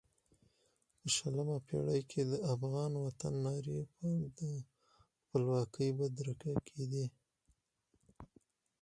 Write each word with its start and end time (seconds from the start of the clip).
په 0.99 1.07
شلمه 1.15 1.57
پېړۍ 1.67 2.01
کې 2.11 2.21
د 2.31 2.33
افغان 2.53 2.91
وطن 3.05 3.33
نارې 3.45 3.79
د 4.39 4.41
خپلواکۍ 5.23 5.89
بدرګه 5.99 6.53
کېدې. 6.67 7.05